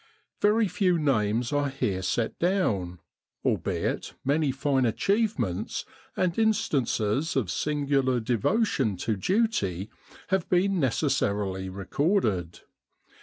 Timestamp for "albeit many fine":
3.45-4.83